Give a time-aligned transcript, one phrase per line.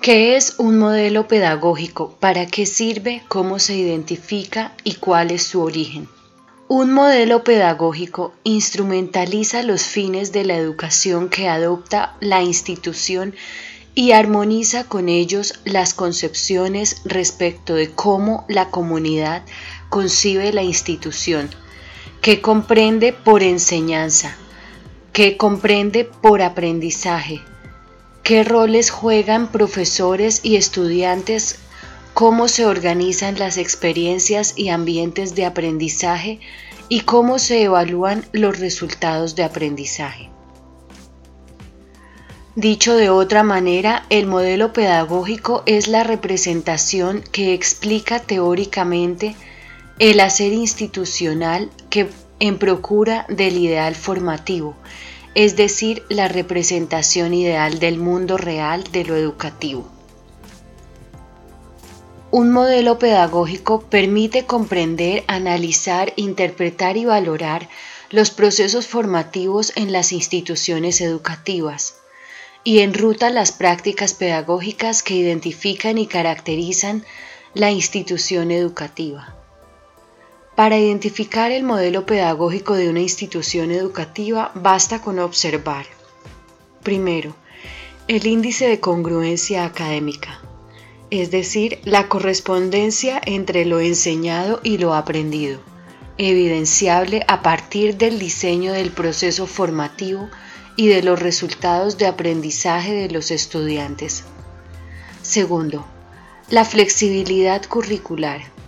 [0.00, 2.16] ¿Qué es un modelo pedagógico?
[2.20, 3.22] ¿Para qué sirve?
[3.28, 4.72] ¿Cómo se identifica?
[4.82, 6.08] ¿Y cuál es su origen?
[6.68, 13.34] Un modelo pedagógico instrumentaliza los fines de la educación que adopta la institución
[13.94, 19.42] y armoniza con ellos las concepciones respecto de cómo la comunidad
[19.90, 21.50] concibe la institución,
[22.22, 24.34] que comprende por enseñanza,
[25.12, 27.42] que comprende por aprendizaje,
[28.22, 31.58] qué roles juegan profesores y estudiantes,
[32.14, 36.40] cómo se organizan las experiencias y ambientes de aprendizaje
[36.88, 40.28] y cómo se evalúan los resultados de aprendizaje.
[42.56, 49.36] Dicho de otra manera, el modelo pedagógico es la representación que explica teóricamente
[50.00, 52.08] el hacer institucional que
[52.40, 54.74] en procura del ideal formativo
[55.34, 59.88] es decir, la representación ideal del mundo real de lo educativo.
[62.32, 67.68] Un modelo pedagógico permite comprender, analizar, interpretar y valorar
[68.10, 71.96] los procesos formativos en las instituciones educativas
[72.62, 77.04] y enruta las prácticas pedagógicas que identifican y caracterizan
[77.54, 79.39] la institución educativa.
[80.60, 85.86] Para identificar el modelo pedagógico de una institución educativa basta con observar,
[86.82, 87.34] primero,
[88.08, 90.42] el índice de congruencia académica,
[91.08, 95.60] es decir, la correspondencia entre lo enseñado y lo aprendido,
[96.18, 100.28] evidenciable a partir del diseño del proceso formativo
[100.76, 104.24] y de los resultados de aprendizaje de los estudiantes.
[105.22, 105.86] Segundo,
[106.50, 108.59] la flexibilidad curricular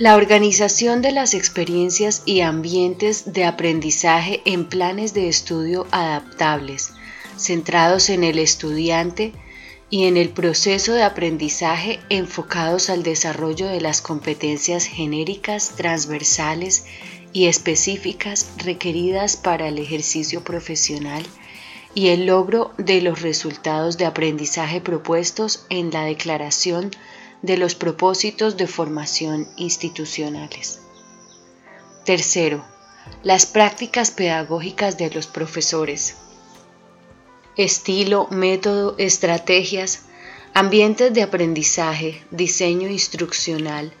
[0.00, 6.94] la organización de las experiencias y ambientes de aprendizaje en planes de estudio adaptables,
[7.36, 9.34] centrados en el estudiante
[9.90, 16.86] y en el proceso de aprendizaje enfocados al desarrollo de las competencias genéricas, transversales
[17.34, 21.26] y específicas requeridas para el ejercicio profesional
[21.94, 28.56] y el logro de los resultados de aprendizaje propuestos en la declaración de los propósitos
[28.56, 30.80] de formación institucionales.
[32.04, 32.64] Tercero,
[33.22, 36.16] las prácticas pedagógicas de los profesores.
[37.56, 40.02] Estilo, método, estrategias,
[40.54, 43.92] ambientes de aprendizaje, diseño instruccional,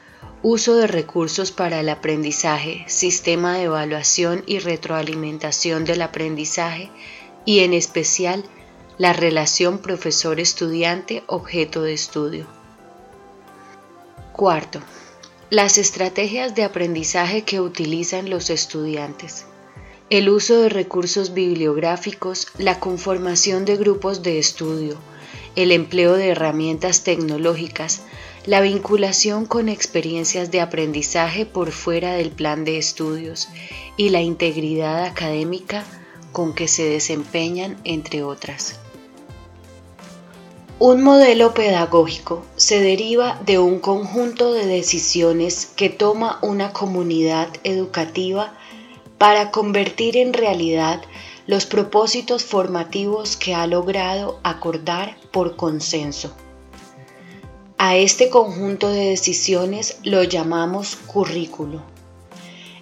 [0.42, 6.90] uso de recursos para el aprendizaje, sistema de evaluación y retroalimentación del aprendizaje
[7.44, 8.44] y en especial
[8.98, 12.59] la relación profesor-estudiante objeto de estudio.
[14.40, 14.80] Cuarto,
[15.50, 19.44] las estrategias de aprendizaje que utilizan los estudiantes.
[20.08, 24.96] El uso de recursos bibliográficos, la conformación de grupos de estudio,
[25.56, 28.00] el empleo de herramientas tecnológicas,
[28.46, 33.50] la vinculación con experiencias de aprendizaje por fuera del plan de estudios
[33.98, 35.84] y la integridad académica
[36.32, 38.80] con que se desempeñan, entre otras.
[40.82, 48.54] Un modelo pedagógico se deriva de un conjunto de decisiones que toma una comunidad educativa
[49.18, 51.02] para convertir en realidad
[51.46, 56.34] los propósitos formativos que ha logrado acordar por consenso.
[57.76, 61.82] A este conjunto de decisiones lo llamamos currículo.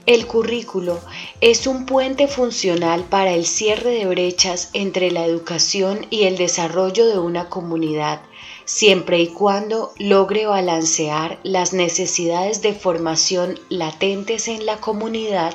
[0.09, 1.01] El currículo
[1.43, 7.07] es un puente funcional para el cierre de brechas entre la educación y el desarrollo
[7.07, 8.23] de una comunidad,
[8.65, 15.53] siempre y cuando logre balancear las necesidades de formación latentes en la comunidad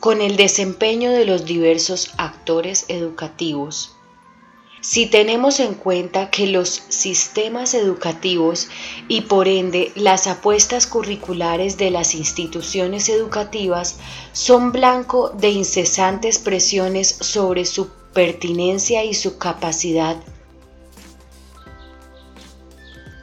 [0.00, 3.97] con el desempeño de los diversos actores educativos.
[4.80, 8.68] Si tenemos en cuenta que los sistemas educativos
[9.08, 13.96] y por ende las apuestas curriculares de las instituciones educativas
[14.32, 20.16] son blanco de incesantes presiones sobre su pertinencia y su capacidad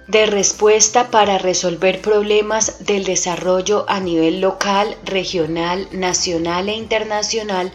[0.07, 7.71] de respuesta para resolver problemas del desarrollo a nivel local, regional, nacional e internacional,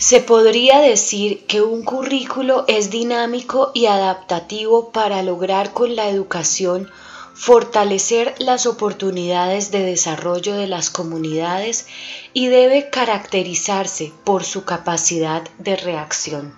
[0.00, 6.90] se podría decir que un currículo es dinámico y adaptativo para lograr con la educación
[7.34, 11.86] fortalecer las oportunidades de desarrollo de las comunidades
[12.32, 16.54] y debe caracterizarse por su capacidad de reacción.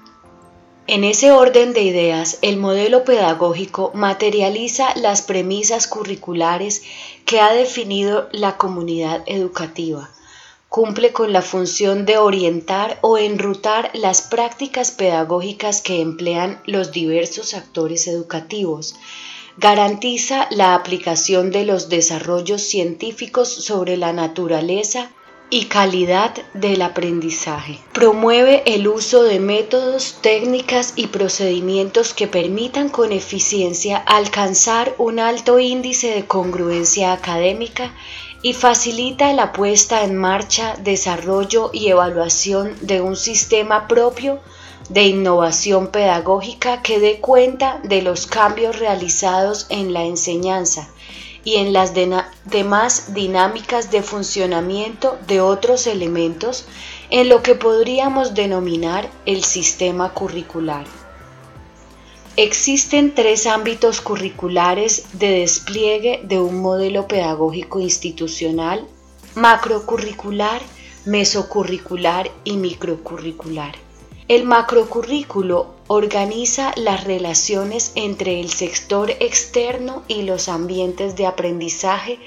[0.86, 6.84] En ese orden de ideas, el modelo pedagógico materializa las premisas curriculares
[7.26, 10.10] que ha definido la comunidad educativa
[10.72, 17.52] cumple con la función de orientar o enrutar las prácticas pedagógicas que emplean los diversos
[17.52, 18.94] actores educativos.
[19.58, 25.10] Garantiza la aplicación de los desarrollos científicos sobre la naturaleza
[25.52, 27.78] y calidad del aprendizaje.
[27.92, 35.58] Promueve el uso de métodos, técnicas y procedimientos que permitan con eficiencia alcanzar un alto
[35.58, 37.92] índice de congruencia académica
[38.40, 44.40] y facilita la puesta en marcha, desarrollo y evaluación de un sistema propio
[44.88, 50.88] de innovación pedagógica que dé cuenta de los cambios realizados en la enseñanza
[51.44, 56.66] y en las demás dinámicas de funcionamiento de otros elementos
[57.10, 60.84] en lo que podríamos denominar el sistema curricular.
[62.36, 68.86] Existen tres ámbitos curriculares de despliegue de un modelo pedagógico institucional,
[69.34, 70.62] macrocurricular,
[71.04, 73.74] mesocurricular y microcurricular.
[74.28, 82.18] El macrocurrículo organiza las relaciones entre el sector externo y los ambientes de aprendizaje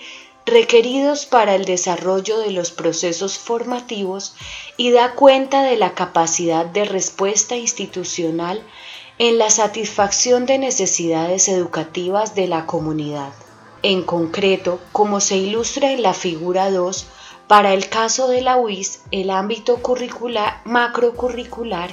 [0.46, 4.36] requeridos para el desarrollo de los procesos formativos
[4.78, 8.62] y da cuenta de la capacidad de respuesta institucional
[9.18, 13.34] en la satisfacción de necesidades educativas de la comunidad.
[13.82, 17.08] En concreto, como se ilustra en la figura 2,
[17.48, 21.92] para el caso de la UIS, el ámbito curricular macrocurricular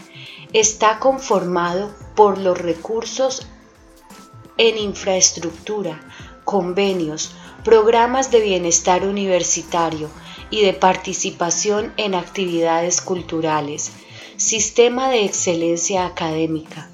[0.53, 3.47] está conformado por los recursos
[4.57, 6.01] en infraestructura,
[6.45, 7.33] convenios,
[7.65, 10.09] programas de bienestar universitario
[10.51, 13.93] y de participación en actividades culturales,
[14.37, 16.89] sistema de excelencia académica,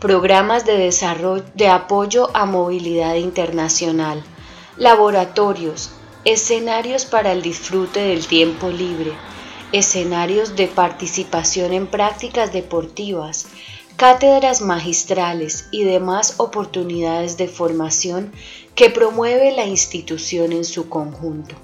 [0.00, 4.22] programas de desarrollo de apoyo a movilidad internacional,
[4.76, 5.92] laboratorios,
[6.26, 9.12] escenarios para el disfrute del tiempo libre,
[9.70, 13.46] escenarios de participación en prácticas deportivas,
[13.94, 18.32] cátedras magistrales y demás oportunidades de formación
[18.74, 21.54] que promueve la institución en su conjunto.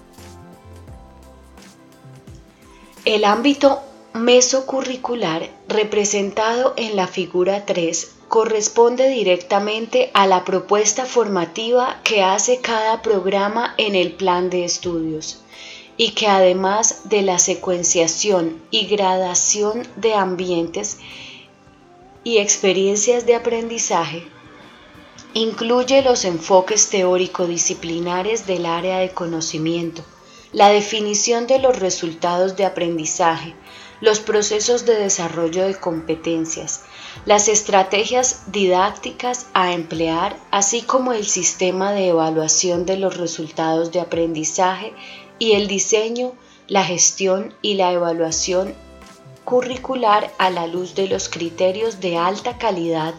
[3.05, 3.83] El ámbito
[4.15, 13.01] mesocurricular representado en la figura 3 corresponde directamente a la propuesta formativa que hace cada
[13.01, 15.41] programa en el plan de estudios
[15.97, 20.99] y que además de la secuenciación y gradación de ambientes
[22.25, 24.27] y experiencias de aprendizaje,
[25.35, 30.05] incluye los enfoques teórico-disciplinares del área de conocimiento,
[30.53, 33.55] la definición de los resultados de aprendizaje,
[34.03, 36.83] los procesos de desarrollo de competencias,
[37.25, 44.01] las estrategias didácticas a emplear, así como el sistema de evaluación de los resultados de
[44.01, 44.93] aprendizaje
[45.39, 46.33] y el diseño,
[46.67, 48.75] la gestión y la evaluación
[49.45, 53.15] curricular a la luz de los criterios de alta calidad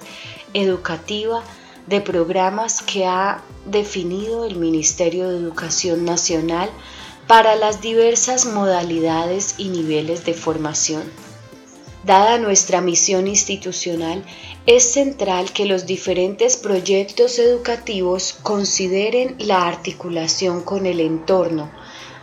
[0.54, 1.44] educativa
[1.88, 6.70] de programas que ha definido el Ministerio de Educación Nacional
[7.28, 11.04] para las diversas modalidades y niveles de formación.
[12.06, 14.26] Dada nuestra misión institucional,
[14.66, 21.72] es central que los diferentes proyectos educativos consideren la articulación con el entorno,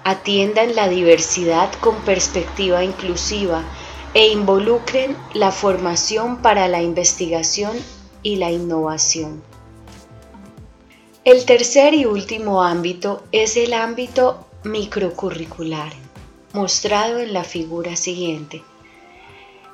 [0.05, 3.65] atiendan la diversidad con perspectiva inclusiva
[4.13, 7.77] e involucren la formación para la investigación
[8.23, 9.43] y la innovación.
[11.25, 15.93] El tercer y último ámbito es el ámbito microcurricular,
[16.53, 18.63] mostrado en la figura siguiente.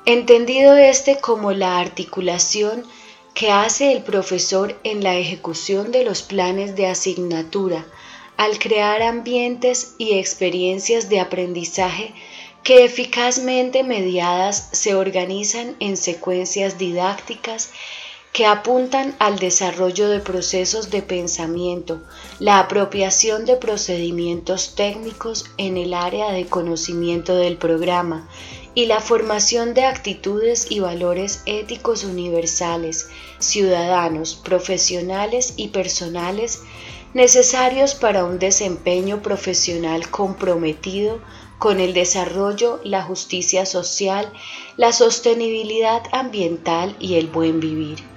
[0.05, 2.83] Entendido este como la articulación
[3.33, 7.85] que hace el profesor en la ejecución de los planes de asignatura
[8.37, 12.13] al crear ambientes y experiencias de aprendizaje
[12.63, 17.71] que eficazmente mediadas se organizan en secuencias didácticas
[18.33, 22.01] que apuntan al desarrollo de procesos de pensamiento,
[22.39, 28.29] la apropiación de procedimientos técnicos en el área de conocimiento del programa
[28.75, 36.61] y la formación de actitudes y valores éticos universales, ciudadanos, profesionales y personales
[37.15, 41.19] necesarios para un desempeño profesional comprometido
[41.57, 44.31] con el desarrollo, la justicia social,
[44.75, 48.16] la sostenibilidad ambiental y el buen vivir.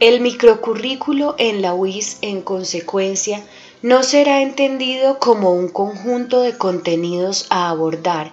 [0.00, 3.44] El microcurrículo en la UIS, en consecuencia,
[3.82, 8.32] no será entendido como un conjunto de contenidos a abordar,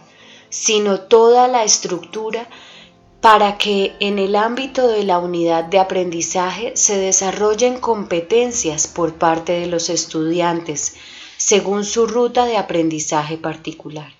[0.49, 2.47] sino toda la estructura
[3.19, 9.59] para que en el ámbito de la unidad de aprendizaje se desarrollen competencias por parte
[9.59, 10.95] de los estudiantes,
[11.35, 14.16] según su ruta de aprendizaje particular.